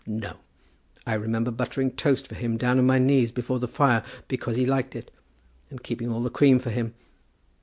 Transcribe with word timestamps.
No! 0.07 0.37
I 1.05 1.13
remember 1.13 1.51
buttering 1.51 1.91
toast 1.91 2.27
for 2.27 2.33
him 2.33 2.57
down 2.57 2.79
on 2.79 2.87
my 2.87 2.97
knees 2.97 3.31
before 3.31 3.59
the 3.59 3.67
fire, 3.67 4.03
because 4.27 4.55
he 4.57 4.65
liked 4.65 4.95
it, 4.95 5.11
and 5.69 5.83
keeping 5.83 6.09
all 6.09 6.23
the 6.23 6.31
cream 6.31 6.57
for 6.57 6.71
him. 6.71 6.95